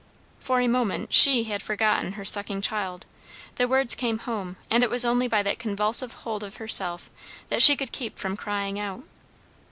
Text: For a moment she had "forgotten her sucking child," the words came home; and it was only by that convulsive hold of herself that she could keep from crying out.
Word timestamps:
For 0.39 0.59
a 0.59 0.67
moment 0.67 1.13
she 1.13 1.43
had 1.43 1.61
"forgotten 1.61 2.13
her 2.13 2.25
sucking 2.25 2.63
child," 2.63 3.05
the 3.57 3.67
words 3.67 3.93
came 3.93 4.17
home; 4.17 4.57
and 4.67 4.81
it 4.81 4.89
was 4.89 5.05
only 5.05 5.27
by 5.27 5.43
that 5.43 5.59
convulsive 5.59 6.13
hold 6.25 6.43
of 6.43 6.55
herself 6.57 7.11
that 7.49 7.61
she 7.61 7.75
could 7.77 7.91
keep 7.91 8.17
from 8.17 8.35
crying 8.35 8.79
out. 8.79 9.03